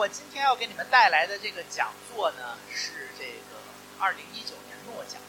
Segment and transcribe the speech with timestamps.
[0.00, 3.60] 我今天要给你们带来的这个讲座呢，是这个
[3.98, 5.20] 二零一九年诺奖。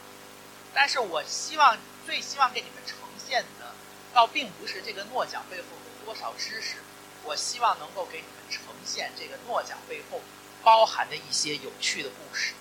[0.74, 3.76] 但是我希望最希望给你们呈现的，
[4.14, 6.78] 倒并不是这个诺奖背后的多少知识，
[7.26, 10.22] 我希望能够给你们呈现这个诺奖背后
[10.64, 12.54] 包含的一些有趣的故事。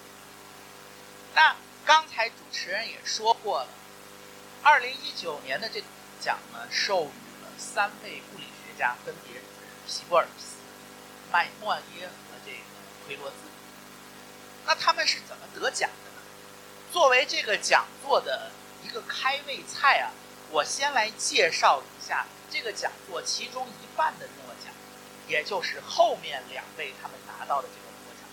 [1.37, 1.55] 那
[1.87, 3.69] 刚才主持人也说过了，
[4.65, 5.87] 二零一九年的这个
[6.21, 9.43] 奖呢，授予了三位物理学家，分别是
[9.87, 10.57] 希伯尔斯、
[11.31, 12.59] 麦莫耶和这个
[13.07, 13.37] 奎罗兹。
[14.67, 16.23] 那他们是怎么得奖的呢？
[16.93, 18.51] 作为这个讲座的
[18.85, 20.11] 一个开胃菜啊，
[20.51, 24.73] 我先来介绍一下这个讲座其中一半的诺奖，
[25.29, 28.29] 也就是后面两位他们拿到的这个诺奖。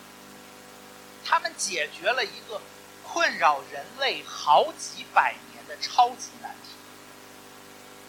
[1.25, 2.61] 他们解决了一个。
[3.09, 6.71] 困扰人类好几百年的超级难题。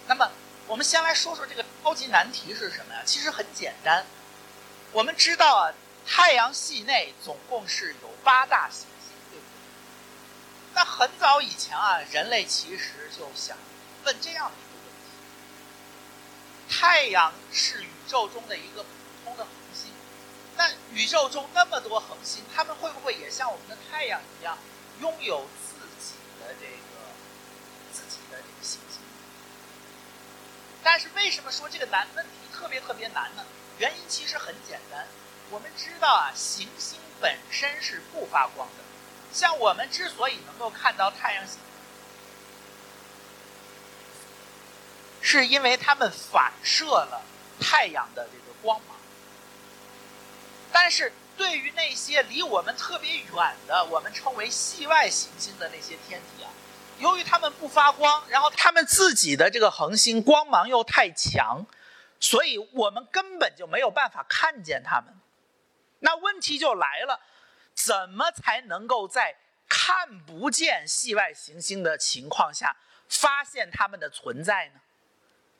[0.08, 0.28] 那么，
[0.66, 3.00] 我们先来说说这个超级难题是什么呀？
[3.06, 4.04] 其实很简单。
[4.92, 5.72] 我们知道啊，
[6.06, 9.50] 太阳系内总共是有八大行星，对不对？
[10.74, 13.56] 那很早以前啊，人类其实就想
[14.04, 18.88] 问这样的一个问题：太阳是宇宙中的一个普
[19.24, 19.90] 通的恒星，
[20.56, 24.56] 那宇宙中那么多恒星，它们会不会也像我们的太阳一样？
[25.00, 26.72] 拥有自己的这个
[27.92, 28.98] 自己的这个行星，
[30.82, 33.44] 但是为什么说这个难问题特别特别难呢？
[33.78, 35.06] 原因其实很简单，
[35.50, 38.84] 我们知道啊，行星本身是不发光的，
[39.32, 41.58] 像我们之所以能够看到太阳系，
[45.20, 47.22] 是因为它们反射了
[47.60, 48.96] 太阳的这个光芒，
[50.72, 51.12] 但是。
[51.38, 56.50] 对于那些离我们特别远的，我们称为系外行星的那些天体啊，
[56.98, 61.64] 由于它们不发光，然后它们自己的这个恒星光芒又太强，
[62.20, 65.14] 所以我们根本就没有办法看见它们。
[66.00, 67.20] 那问题就来了，
[67.74, 69.36] 怎么才能够在
[69.68, 72.76] 看不见系外行星的情况下
[73.08, 74.80] 发现它们的存在呢？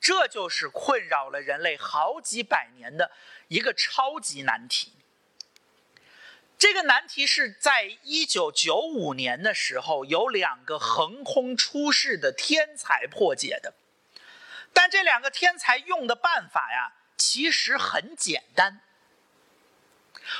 [0.01, 3.11] 这就是困扰了人类好几百年的
[3.49, 4.93] 一个超级难题。
[6.57, 13.73] 这个难题是在一九九五年的时候，有两个横空出世的天才破解的。
[14.73, 18.81] 但这两个天才用的办法呀，其实很简单。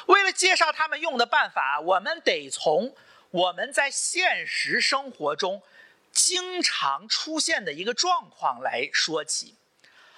[0.05, 2.95] 为了介绍他们用的办法，我们得从
[3.31, 5.61] 我们在现实生活中
[6.11, 9.55] 经常出现的一个状况来说起。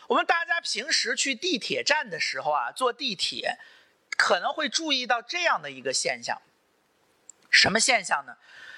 [0.08, 3.58] 我们大家平时去地铁站的时候啊，坐地铁。
[4.18, 6.40] 可能会注意到这样的一个现象，
[7.50, 8.38] 什么现象呢？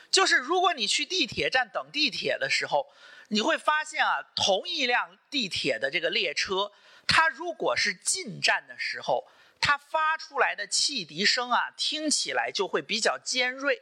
[0.09, 2.87] 就是如果你去地铁站等地铁的时候，
[3.33, 6.71] 你会发现啊，同一辆地铁的这个列车，
[7.07, 9.27] 它如果是进站的时候，
[9.59, 13.81] 它发出来的汽笛声啊，听起来就会比较尖锐。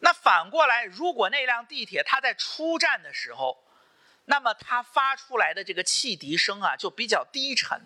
[0.00, 3.62] 那反过来，如果那辆地铁它在出站的时候，
[4.24, 7.80] 那么它发出来的这个汽笛声啊，就比较低沉。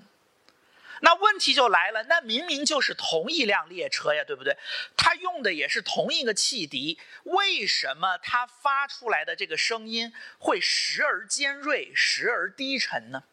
[1.05, 4.57] 那问题就来了，那明明就是同一辆列车呀，对不对？
[4.97, 13.25] 它用的也是同一个汽笛，为什么它发出来的这个声音会时而尖锐，时而低沉呢？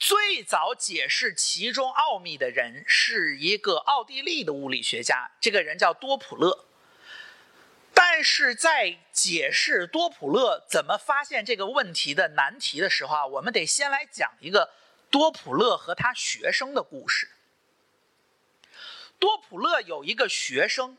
[0.00, 6.66] 最早解释其中奥秘的人是一个奥地利的物理学家，这个人叫多普勒。
[7.94, 14.72] 但是在解释多普勒怎么发现这个问题的难题的时候啊，我们得先来讲一个。
[15.10, 17.30] 多普勒和他学生的故事。
[19.18, 20.96] 多普勒有一个学生，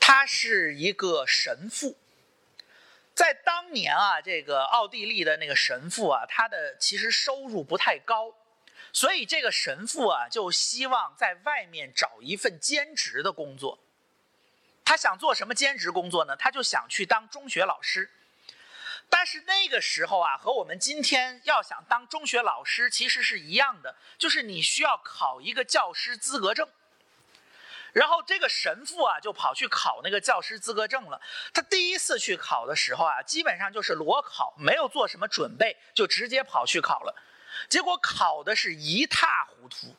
[0.00, 1.96] 他是一个神父。
[3.14, 8.32] 在当年啊，这个奥地利的那个神父啊，他的其实收入不太高，
[8.92, 13.80] 所以这个神父啊，就希望在外面找一份兼职的工作。
[14.84, 16.36] 他想做什么兼职工作呢？
[16.36, 18.10] 他就想去当中学老师。
[19.10, 26.68] 但是那个时候啊，和我们今天要想当中学老师其实是一样的，就是你需要考一个教师资格证。
[27.94, 31.20] 然后这个神父啊，就跑去考那个教师资格证了。
[31.54, 37.16] 他第一次去考的时候啊，基本上就是裸考，没有做什么准备，就直接跑去考了。
[37.68, 39.96] 结果考的是一塌糊涂，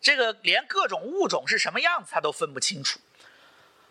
[0.00, 3.00] 这个连各种物种是什么样子他都分不清楚。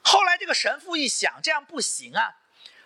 [0.01, 2.37] 后来这个神父一想，这样不行啊。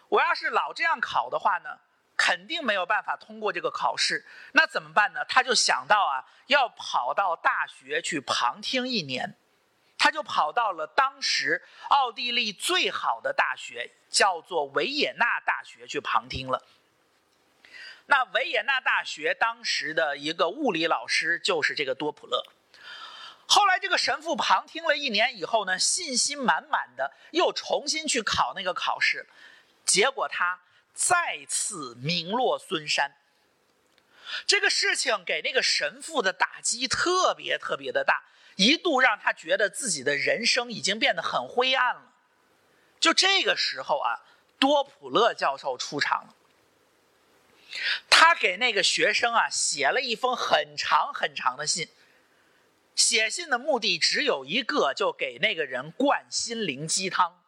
[0.09, 1.79] 我要是老这样考的话呢，
[2.15, 4.25] 肯定没有办法通过这个考试。
[4.53, 5.25] 那怎么办呢？
[5.25, 9.37] 他就想到啊，要跑到大学去旁听一年。
[9.99, 16.63] 他就跑到了当时奥地利最好的大学，叫做维也纳大学去旁听了。
[18.05, 22.45] 那维也纳大学当时的一个物理老师就是这个多普勒。
[23.47, 29.27] 后来这个神父旁听了一年以后呢，信心满满的又重新去考那个考试，
[29.87, 30.59] 结果他
[30.93, 33.15] 再次名落孙山。
[34.45, 38.25] 这个事情给那个神父的打击特别特别的大，
[38.57, 42.13] 一度让他觉得自己的人生已经变得很灰暗了。
[42.99, 44.19] 就这个时候啊，
[44.59, 46.35] 多普勒教授出场了。
[48.09, 51.87] 他给那个学生啊写了一封很长很长的信，
[52.95, 57.39] 写信的目的只有一个，就给那个人灌心灵鸡汤。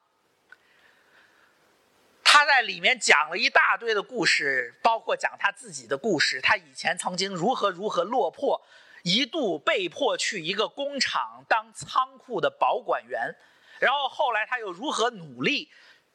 [2.31, 8.61] 他在里面讲了一大堆的故事，包括讲他自己的故事，他以前曾经如何如何落魄，
[9.01, 13.35] 一度被迫去一个工厂当仓库的保管员，
[13.79, 15.71] 然后后来他又如何努力，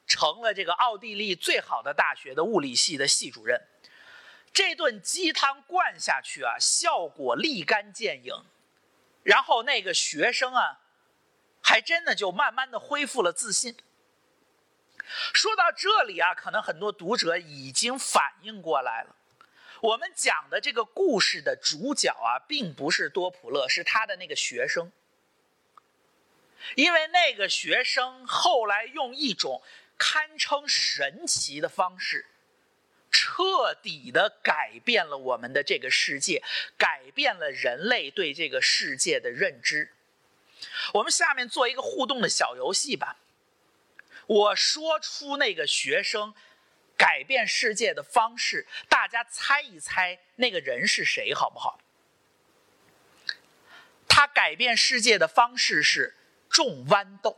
[0.07, 3.61] 成了这个奥地利最好的大学的物理系的系主任。
[4.53, 8.33] 这顿鸡汤灌下去啊，效果立竿见影，
[9.25, 10.79] 然后那个学生啊，
[11.61, 13.77] 还真的就慢慢的恢复了自信。
[15.33, 19.17] 说到这里啊，可能很多读者已经反应过来了，
[19.81, 24.91] 我们讲的这个故事的主角啊，并不是多普勒，是他的那个学生，
[26.75, 29.63] 因为那个学生后来用一种
[29.99, 32.27] 堪称神奇的方式。
[33.17, 36.43] 彻底的改变了我们的这个世界，
[36.77, 39.93] 改变了人类对这个世界的认知。
[40.95, 43.17] 我们下面做一个互动的小游戏吧。
[44.27, 46.35] 我说出那个学生
[46.97, 51.81] 改变世界的方式，大家猜一猜那个人是谁，好不好？
[54.09, 56.15] 他改变世界的方式是
[56.49, 57.37] 种豌豆。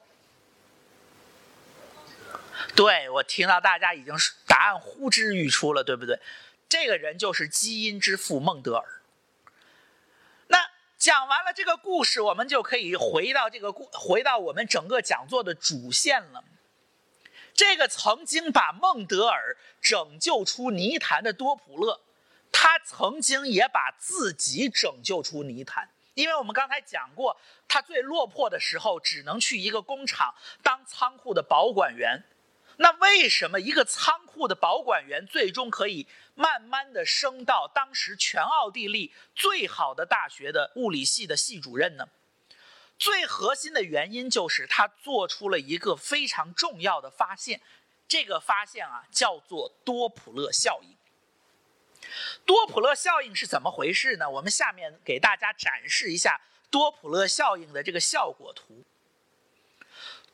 [2.75, 4.15] 对我听到大家已经
[4.47, 6.21] 答案呼之欲出了，对不对？
[6.69, 9.03] 这个人就是基因之父孟德尔。
[10.49, 16.45] 那讲完了这个故事，我们就可以回到这个故，回到我们整个讲座的主线了。
[17.57, 22.03] 这个曾经把孟德尔拯救出泥潭的多普勒，
[22.53, 32.23] 他曾经也把自己拯救出泥潭，因为我们刚才讲过，他最落魄的时候只能去一个工厂当仓库的保管员。
[32.77, 42.07] 那为什么一个仓库的保管员最终可以慢慢的升到当时全奥地利最好的大学的物理系的系主任呢？
[42.99, 47.61] 最核心的原因就是他做出了一个非常重要的发现，
[48.09, 50.97] 这个发现啊叫做多普勒效应。
[52.45, 54.31] 多普勒效应是怎么回事呢？
[54.31, 56.41] 我们下面给大家展示一下
[56.71, 58.85] 多普勒效应的这个效果图。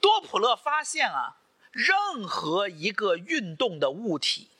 [0.00, 1.38] 多普勒发现啊。
[1.74, 4.50] 任何一个运动的物体，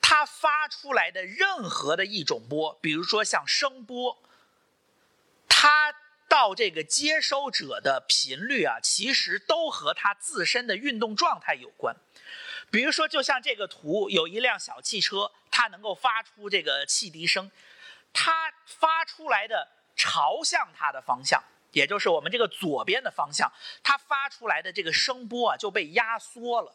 [0.00, 4.16] 它发出来的任何的一种波，比如说像声波，
[5.46, 5.94] 它
[6.30, 11.96] 到这个接收者的频率啊，其实都和它自身的运动状态有关。
[12.70, 17.50] 比如说，就像这个图，有一辆小汽车，它能够发出这个汽笛声，
[18.12, 19.66] 它发出来的
[19.96, 21.42] 朝向它的方向。
[21.72, 23.52] 也就是我们这个左边的方向，
[23.82, 26.72] 它发出来的这个声波啊就被压缩了。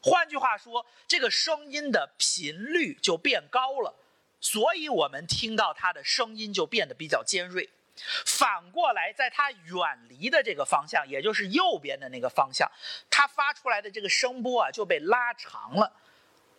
[0.00, 3.94] 换句话说，这个声音的频率就变高了，
[4.40, 7.68] 所以我们听到它的声音就变得比较尖锐。
[8.24, 12.70] 反过来，在它远离的这个方向，也就是右边的那个方向，
[13.10, 15.92] 它发出来的这个声波啊就被拉长了，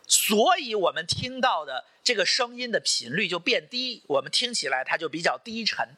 [0.07, 5.97] 所以我们听到的这个声音的频率就变低，我们听起来它就比较低沉。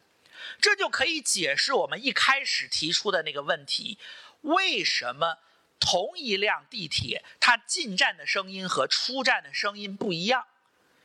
[0.60, 3.98] 这就可以解释我们一开始提出的那个问题：
[4.42, 5.38] 为什么
[5.78, 10.46] 同一辆地铁它进站的声音和出站的声音不一样？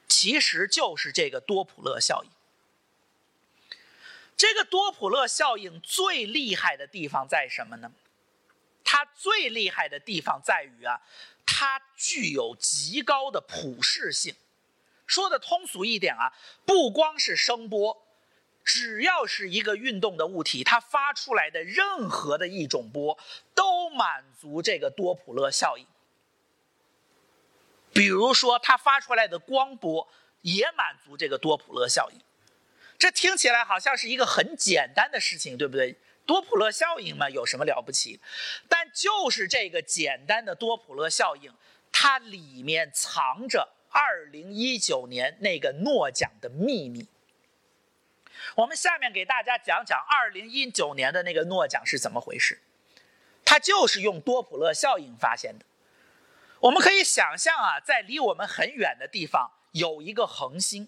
[0.08, 2.30] 其实就是这个多普勒效应。
[4.42, 7.92] 这个多普勒效应最厉害的地方在什么呢？
[8.84, 11.00] 它最厉害的地方在于啊，
[11.46, 14.34] 它具有极高的普适性。
[15.06, 16.34] 说的通俗一点啊，
[16.66, 18.02] 不光是声波。
[18.66, 23.20] 只要是一个运动的物体，它发出来的任何的一种波，
[23.54, 25.86] 都满足这个多普勒效应。
[27.94, 30.08] 比如说，它发出来的光波
[30.42, 32.20] 也满足这个多普勒效应。
[33.02, 35.98] 这听起来好像是一个很简单的事情，对不对？
[36.24, 38.20] 多普勒效应嘛，有什么了不起？
[38.70, 41.52] 但就是这个简单的多普勒效应，
[41.92, 47.08] 它里面藏着2019年那个诺奖的秘密。
[48.54, 50.00] 我们下面给大家讲讲
[50.36, 52.62] 2019年的那个诺奖是怎么回事。
[53.44, 55.66] 它就是用多普勒效应发现的。
[56.60, 60.88] 我们可以想象啊，在离我们很远的地方有一个恒星，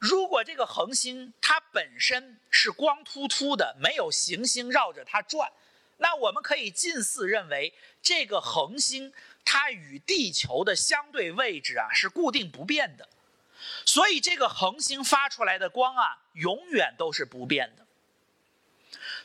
[0.00, 5.52] 如果这个恒星它本身是光秃秃的，没有行星绕着它转，
[5.98, 9.12] 那我们可以近似认为这个恒星
[9.44, 13.06] 它与地球的相对位置啊是固定不变的，
[13.84, 17.86] 所以这个恒星发出来的光啊永远都是不变的。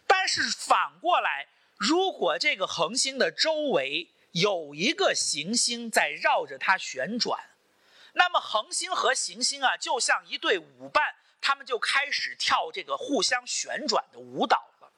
[0.05, 7.39] 但是反过来，如果这个恒星的周围有一个行星在绕着它旋转，
[8.17, 14.91] 那么恒星和行星啊，就像一对舞伴，他们就开始跳这个互相旋转的舞蹈了。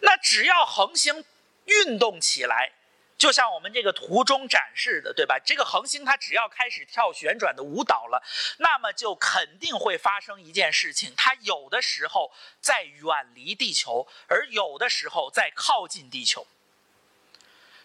[0.00, 1.24] 那只要恒星
[1.66, 2.72] 运动起来，
[3.18, 5.38] 就像我们这个图中展示的，对吧？
[5.44, 8.22] 这个恒星它只要开始跳旋转的舞蹈了，
[8.58, 16.46] 那么就肯定会发生一件事情：它有的时候在远离地球，而有的时候在靠近地球。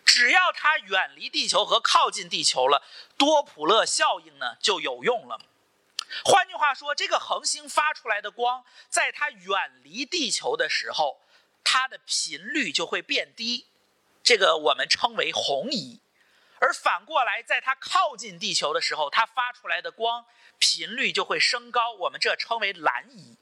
[0.06, 2.84] 只要它远离地球和靠近地球了，
[3.18, 5.40] 多普勒效应呢就有用了。
[6.24, 11.20] 换句话说，这个恒星发出来的光，在它远离地球的时候，
[11.64, 13.68] 它的频率就会变低，
[14.24, 16.02] 这个我们称为红移；
[16.60, 20.26] 而反过来，在它靠近地球的时候，它发出来的光
[20.60, 23.38] 频率就会升高，我们这称为蓝移。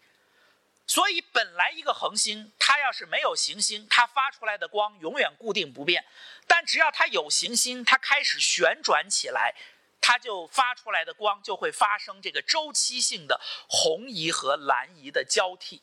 [0.88, 6.04] 所以，本来一个恒星，它要是没有行星，它发出来的光永远固定不变；
[6.48, 9.56] 但只要它有行星，它开始旋转起来，
[10.02, 15.82] 它就发出来的光就会发生这个周期性的红移和蓝移的交替。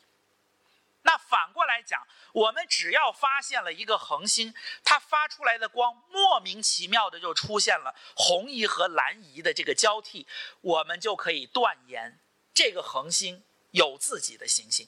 [1.01, 4.53] 那反过来讲，我们只要发现了一个恒星，
[4.83, 10.27] 它发出来的光莫名其妙的就出现了红移和蓝移的这个交替，
[10.61, 12.19] 我们就可以断言
[12.53, 14.87] 这个恒星有自己的行星。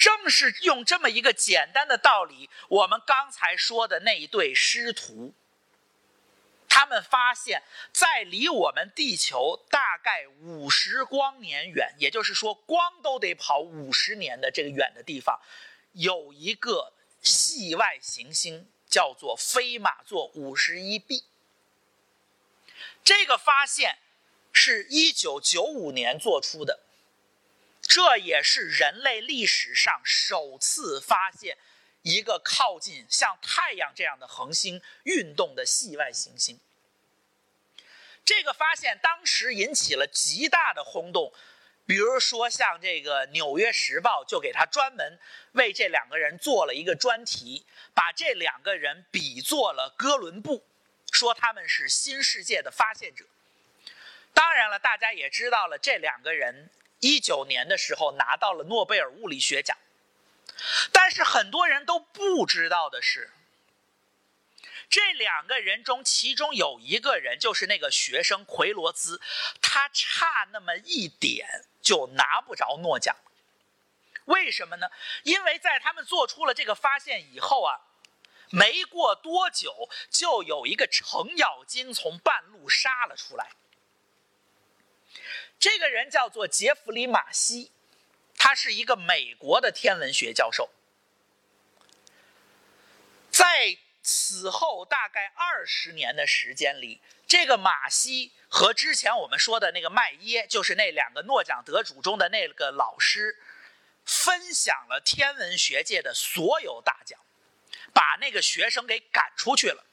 [0.00, 5.34] 正是用这么一个简单的道理，我们刚才说的那一对师徒，
[6.70, 15.38] 他们发现，在离我们地球大概五十光年远，也就是说光都得跑五十年的这个远的地方，
[15.92, 21.24] 有一个系外行星，叫做飞马座五十一 b。
[23.04, 23.98] 这个发现
[24.50, 26.80] 是一九九五年做出的。
[27.90, 31.58] 这也是人类历史上首次发现
[32.02, 36.60] 一个靠近像太阳这样的恒星运动的系外行星。
[38.24, 41.34] 这个发现当时引起了极大的轰动，
[41.84, 45.18] 比如说像这个《纽约时报》就给他专门
[45.54, 50.64] 为这两个人做了一个专题，把这两个人比作了哥伦布，
[51.10, 53.24] 说他们是新世界的发现者。
[54.32, 56.70] 当然了，大家也知道了这两个人。
[57.00, 59.76] 一九年的时候拿到了诺贝尔物理学奖，
[60.92, 63.30] 但是很多人都不知道的是，
[64.88, 69.20] 这两个人中，其中有一个人就是那个学生奎罗兹，
[69.62, 73.16] 他差那么一点就拿不着诺奖。
[74.26, 74.90] 为什么呢？
[75.24, 77.80] 因为在他们做出了这个发现以后啊，
[78.50, 83.52] 没过多久就有一个程咬金从半路杀了出来。
[85.60, 87.70] 这个人叫做杰弗里·马西，
[88.38, 90.70] 他是一个美国的天文学教授。
[93.30, 103.38] 在此后大概二十年的时间里，这个马西和之前我们说的那个麦耶，就是那两个诺奖得主中的那个老师，
[104.06, 107.20] 分享了天文学界的所有大奖，
[107.92, 109.84] 把那个学生给赶出去了。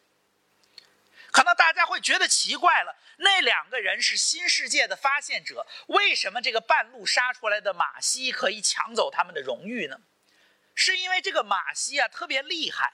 [1.32, 10.00] 可能大家会觉得奇怪了，那两个人是新世界的发现者，为什么这个半路杀出来的马西可以抢走他们的荣誉呢？
[10.74, 12.94] 是因为这个马西啊特别厉害，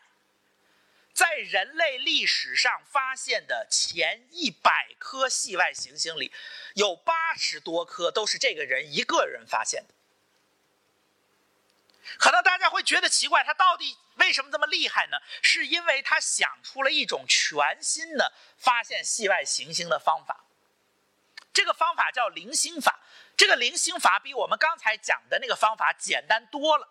[1.13, 6.33] 在人类历史上发现的前一百颗系外行星里，
[6.73, 9.93] 有八十多颗都是这个人一个人发现的。
[12.17, 15.17] 可能大家觉得奇怪，他到底为什么这么厉害呢？
[15.41, 20.45] 是因为他想出了一种全新的发现系外行星的方法。
[21.53, 22.99] 这个方法叫零星法。
[23.35, 26.87] 这个零星法比我们刚才讲的那个方法简单多了。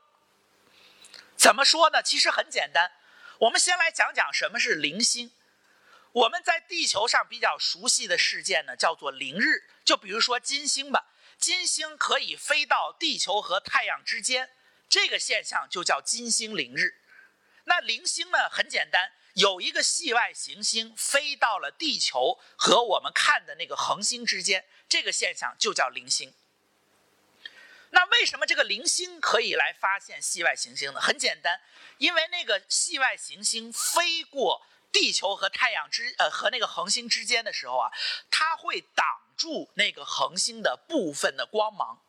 [1.37, 2.03] 怎么说呢？
[2.03, 2.91] 其实很简单。
[3.39, 5.33] 我们先来讲讲什么是零星。
[6.13, 9.69] 我们在地球上比较熟悉的事件呢，叫做凌日。
[9.85, 11.07] 就比如说金星吧，
[11.39, 14.51] 金星可以飞到地球和太阳之间。
[14.93, 17.01] 这个现象就叫金星凌日。
[17.65, 18.51] 那零星呢？
[18.51, 26.35] 很简单，有一个系外行星飞到了地球和我们看的那个恒星之间，这个现象就叫零星。
[27.89, 31.01] 那为什么这个零星可以来发现系外行星呢？
[31.01, 31.63] 很简单，
[31.97, 37.91] 因为那个系外行星飞过地球和太阳之呃和那个恒星之间的时候啊，
[38.31, 39.07] 它会挡
[39.39, 42.03] 住那个恒星的部分的光芒，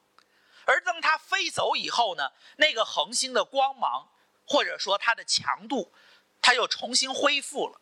[0.65, 4.09] 而当它飞走以后呢，那个恒星的光芒
[4.45, 5.93] 或者说它的强度，
[6.41, 7.79] 它又重新恢复了。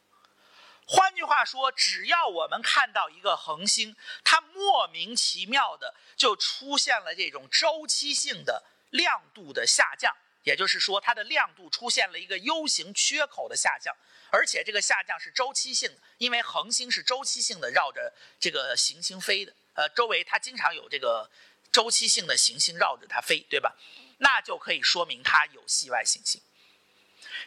[0.88, 13.96] 换句话说，只要我们看到一个恒星，它莫名其妙的就出现了这种周期性的亮度的下降，也就是说，它的亮度出现了一个 U 型缺口的下降。
[14.32, 21.30] 而且这个下降是周期性的，因为恒星是周期性的绕着这个行星飞的，呃，周围它经常有这个
[21.72, 23.76] 周期性的行星绕着它飞，对吧？
[24.18, 26.42] 那就可以说明它有系外行星。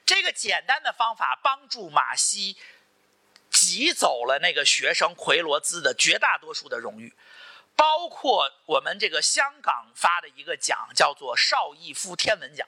[0.05, 2.57] 这个简单的方法帮助马西
[3.51, 7.15] 挤走了那个学生奎罗兹的绝大多数的荣誉，
[7.77, 12.67] 包括我们这个香港发的一个奖，叫做邵逸夫天文奖，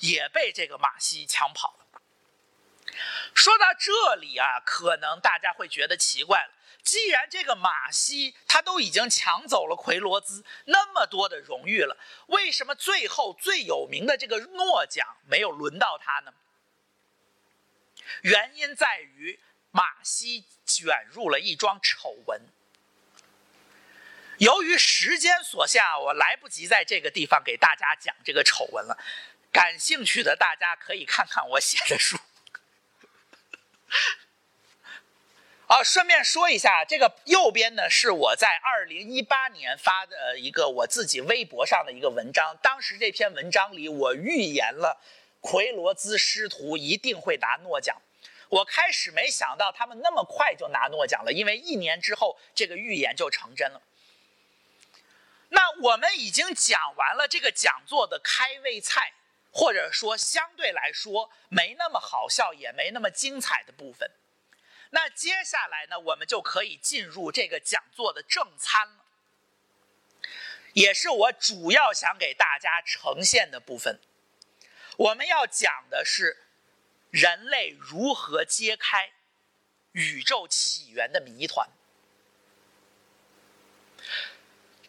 [0.00, 2.02] 也被这个马西抢跑了。
[3.34, 6.52] 说到这里啊，可能大家会觉得奇怪了。
[6.82, 11.96] 既然这个马西他都已经抢走了奎罗兹那么多的荣誉了，
[12.26, 16.34] 为什么最后最有名的这个诺奖没有轮到他呢？
[18.22, 19.38] 原因在于
[19.70, 22.40] 马西卷入了一桩丑闻。
[24.38, 28.98] 由于时间所限，我来不及在这个地方给大家讲这个丑闻了。
[29.52, 32.18] 感兴趣的大家可以看看我写的书。
[35.72, 42.54] 啊，顺便说一下，这个右边呢是我在二零一八年发的一个我自己微博上的一个文章。
[42.62, 45.00] 当时这篇文章里，我预言了
[45.40, 47.96] 奎罗兹师徒一定会拿诺奖。
[48.50, 53.80] 我开始没想到他们那么快就拿诺奖了，因为一年之后这个预言就成真了。
[55.48, 59.14] 那我们已经讲完了这个讲座的开胃菜。
[59.54, 64.10] 或者说，相对来说没那么好笑，也没那么精彩的部分。
[64.94, 69.04] 那接下来呢，我们就可以进入这个讲座的正餐了，
[70.72, 73.98] 也是我主要想给大家呈现的部分。
[74.96, 76.46] 我们要讲的是
[77.10, 79.12] 人类如何揭开
[79.92, 81.68] 宇宙起源的谜团。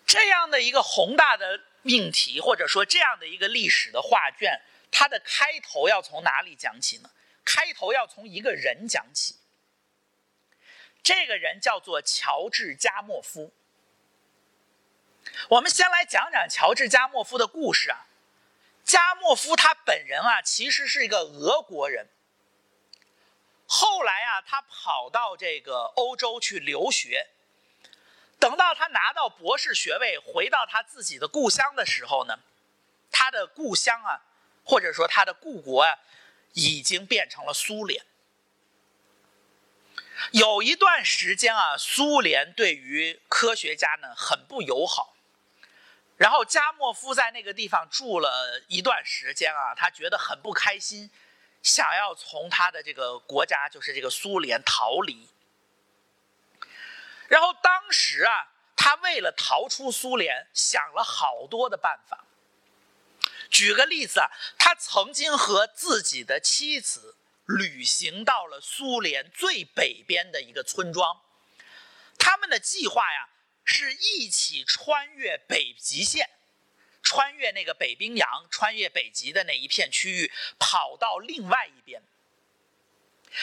[0.05, 1.61] 这样的一个宏大的。
[1.85, 7.11] 命题或者说这样的一个历史的画卷，它的开头要从哪里讲起呢？
[7.43, 9.35] 开头要从一个人讲起。
[11.03, 13.51] 这个人叫做乔治加莫夫。
[15.49, 18.07] 我们先来讲讲乔治加莫夫的故事啊。
[18.83, 22.07] 加莫夫他本人啊，其实是一个俄国人。
[23.65, 27.27] 后来啊，他跑到这个欧洲去留学。
[28.39, 32.39] 等到他拿到博士学位，回到他自己的故乡的时候呢，
[33.09, 34.19] 他的故乡啊，
[34.65, 35.99] 或者说他的故国啊，
[36.51, 38.05] 已经变成了苏联。
[40.31, 45.15] 有一段时间啊，苏联对于科学家呢很不友好。
[46.17, 51.09] 然后加莫夫在那个地方住了一段时间啊，他觉得很不开心，
[51.61, 55.27] 想要从他的这个国家，就是这个苏联逃离。
[57.27, 62.25] 然后当时啊，他为了逃出苏联，想了好多的办法。
[63.49, 71.21] 举个例子啊，他曾经和自己的妻子旅行到了苏联最北边的一个村庄。
[72.17, 73.29] 他们的计划呀，
[73.63, 76.29] 是一起穿越北极线，
[77.01, 82.01] 穿越那个北冰洋，穿越北极的那一片区域，跑到另外一边。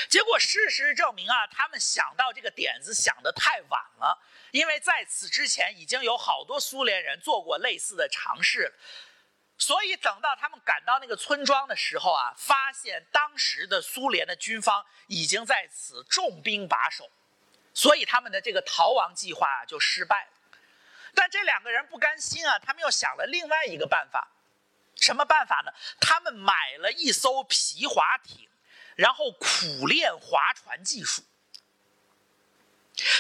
[0.09, 8.73] 结果事实证明啊，他们想到这个点子想得太晚了，因为在此之前已经有好多苏联人做过类似的尝试，
[9.61, 17.09] 所以等到他们赶到那个村庄的时候啊，发现当时的苏联的军方已经在此重兵把守，
[17.73, 20.59] 所以他们的这个逃亡计划就失败了。
[21.15, 24.33] 但这两个人不甘心啊，他们又想了另外一个办法，
[24.97, 25.73] 什么办法呢？
[26.01, 28.49] 他们买了一艘皮划艇。
[28.97, 31.23] 然后苦练划船技术，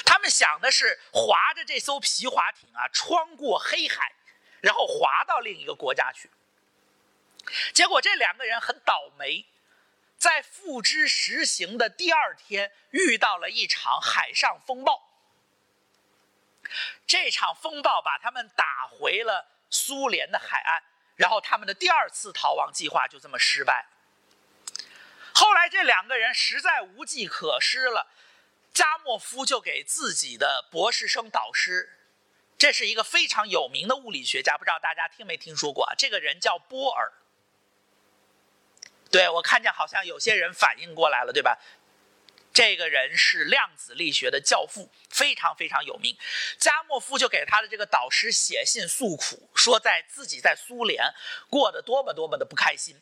[0.04, 4.12] 他们想的是划着这艘皮划艇啊，穿过黑海，
[4.60, 6.30] 然后划到另一个国家去。
[7.72, 9.46] 结果这两个人很倒霉，
[10.18, 15.08] 在付之实行的第二天遇到了一场海上风暴。
[17.06, 20.82] 这场风暴把他们打回了苏联的海岸，
[21.16, 23.86] 然后他们的第二次逃亡计划就这么失败。
[25.32, 28.08] 后来这两个人实在无计可施了，
[28.72, 31.99] 加莫夫就给自己的博士生导师，
[32.60, 35.90] 这是一个非常有名的物理学家，不知道大家听没听说过？
[35.96, 37.10] 这个人叫波尔。
[39.10, 41.58] 对我看见好像有些人反应过来了，对吧？
[42.52, 46.18] 这个人是量子力学的教父，非常非常有名。
[46.58, 51.14] 加莫夫就给他的这个导师写信诉苦，说在自己在苏联
[51.48, 53.00] 过得多么多么的不开心。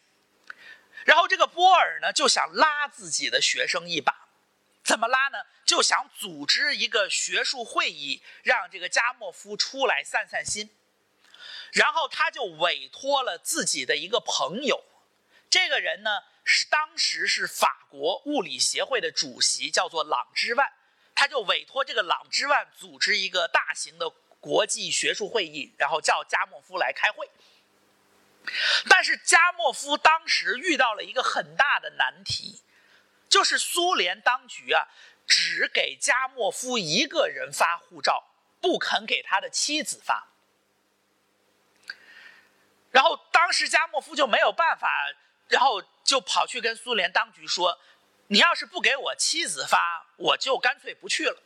[1.05, 4.28] 然后这个波尔呢就想拉自己的学生一把，
[4.89, 5.45] 怎么拉呢？
[5.67, 10.71] 就想组织一个学术会议，让这个加莫夫出来散散心。
[11.73, 14.83] 然后他就委托了自己的一个朋友，
[15.51, 16.23] 这个人呢。
[16.51, 20.73] 是当时是法国物理协会的主席，叫做朗之万，
[21.15, 24.09] 他就委托这个朗之万组织一个大型的
[24.41, 27.29] 国际学术会议，然后叫加莫夫来开会。
[28.89, 32.63] 但是加莫夫当时遇到了一个很大的难题，
[33.29, 34.89] 就是苏联当局啊，
[35.27, 38.25] 只给加莫夫一个人发护照，
[38.61, 40.29] 不肯给他的妻子发。
[42.91, 44.89] 然后当时加莫夫就没有办法。
[45.51, 47.81] 然后就跑去跟苏联当局说
[48.29, 51.43] ：“你要是不给我妻子发，我就干脆不去了。”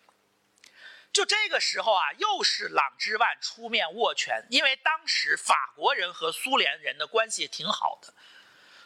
[1.15, 8.13] 就这个时候啊，又是朗之万出面握拳，因为当时法国人和苏联人的关系挺好的，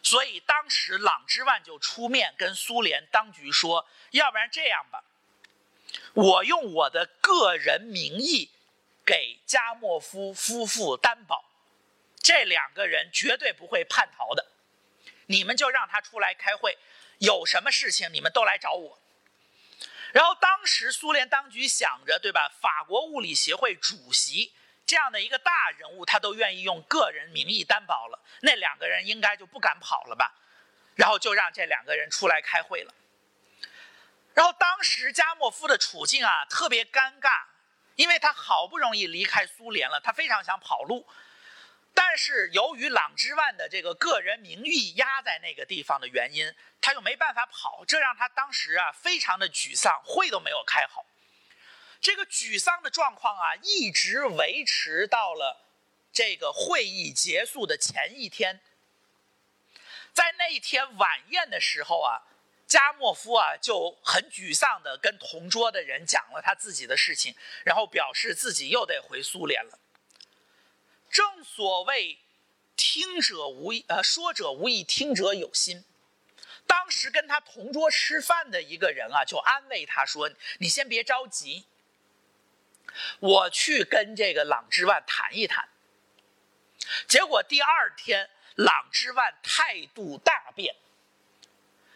[0.06, 5.02] 所以当时朗之万就出面跟苏联当局说：“要不然这样吧，
[6.14, 8.52] 我用我的个人名义
[9.04, 11.44] 给加莫夫夫妇担保，
[12.20, 14.46] 这两个人绝对不会叛逃的。”
[15.26, 16.78] 你们就让他出来开会，
[17.18, 19.00] 有什么事情你们都来找我。
[20.12, 22.48] 然后当时苏联当局想着，对吧？
[22.60, 24.52] 法国物理协会主席
[24.86, 30.32] 这样的一个大人物，他都愿意用个人名义担保了，那两个人应该就不敢跑了吧？
[30.94, 32.94] 然后就让这两个人出来开会了。
[34.32, 37.44] 然后当时加莫夫的处境啊特别尴尬，
[37.96, 41.06] 因为他好不容易离开苏联了，他非常想跑路。
[41.92, 51.06] 但是由于朗之万的这个个人名誉压在那个地方的原因，他又没办法跑，这让他当时啊非常的沮丧，会都没有开好。
[52.06, 55.66] 这个沮丧的状况啊一直维持到了
[56.12, 58.60] 这个会议结束的前一天。
[60.14, 62.22] 在那一天晚宴的时候啊，
[62.64, 69.80] 加莫夫啊就很沮丧的跟同桌的人讲了他自己的事情，然后表示自己又得回苏联了。
[71.10, 72.20] 正所谓，
[72.76, 75.84] 听者无意，呃，说者无意，听者有心。
[76.68, 81.64] 当时跟他同桌吃饭的一个人啊，就安慰他说：“你先别着急，
[83.20, 85.68] 我去跟这个朗之万谈一谈。”
[87.08, 90.76] 结果第二天，朗之万态度大变，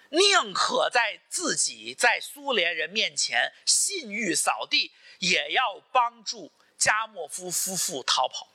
[0.09, 8.49] 宁可在自己在苏联人面前信誉扫地，也要帮助加莫夫夫妇逃跑。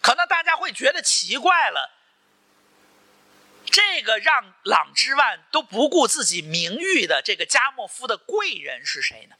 [0.00, 1.90] 可能大家会觉得奇怪了，
[3.72, 9.36] 这个让朗之万都不顾自己名誉的这个加莫夫的贵人是谁呢？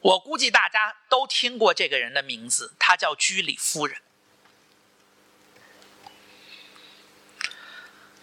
[0.00, 4.00] 我估计大家都听过这个人的名字，他叫居里夫人。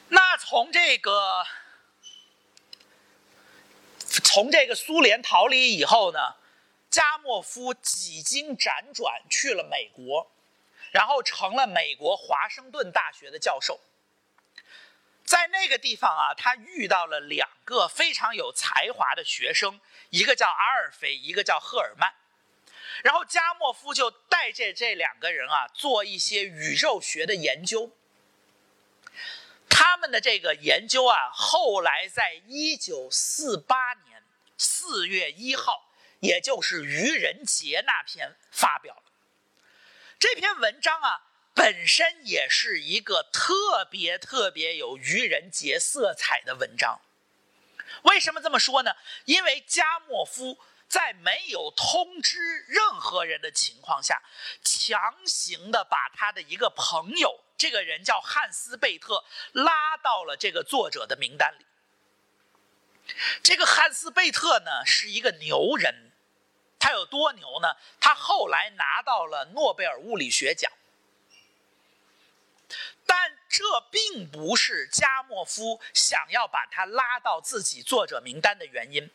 [0.10, 1.46] 那从这个
[3.98, 6.36] 从这个苏联逃离以后呢？
[6.90, 10.32] 加莫夫几经辗转去了美国，
[10.94, 13.82] 然后成了美国华盛顿大学的教授。
[15.26, 22.14] 在那个地方啊，他遇到了两个非常有才华的学生，一个叫阿尔菲，一个叫赫尔曼。
[23.04, 27.92] 然后加莫夫就带着这两个人啊，做一些宇宙学的研究。
[29.70, 34.24] 他们的这个研究啊，后来在一九四八年
[34.58, 35.90] 四月一号。
[36.20, 39.03] 也就是愚人节那篇发表
[40.24, 41.22] 这篇文章啊，
[41.54, 47.02] 本身也是一个特别特别有愚人节色彩的文章。
[48.04, 48.96] 为什么这么说呢？
[49.26, 50.58] 因为加莫夫
[50.88, 54.24] 在没有通知任何人的情况下，
[54.64, 61.66] 强行的把他的一个朋友，这个人叫汉斯贝特，拉到了这个作者的名单里。
[63.44, 66.13] 这个汉斯贝特呢，是一个牛人。
[66.84, 67.78] 他有多牛呢？
[67.98, 70.70] 他后来拿到了诺贝尔物理学奖，
[73.06, 79.10] 但这并不是加莫夫想要把他拉到自己作者名单的原因。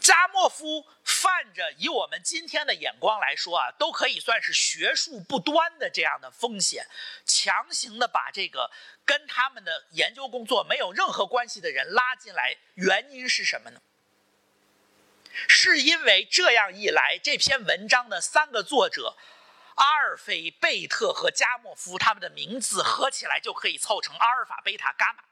[0.00, 6.84] 加莫夫犯着以我们今天的眼光来说啊，都可以算是学术不端的这样的风险，
[7.24, 8.72] 强行的把这个
[9.04, 13.80] 跟他们的研究工作没有任何关系的人拉进来，原因是什么呢？
[15.48, 19.16] 是因为这样一来，这篇文章的三个作者
[19.76, 25.24] 阿尔菲、贝特和加莫夫他们的名字合起来就可以凑成阿尔法、贝塔、伽马。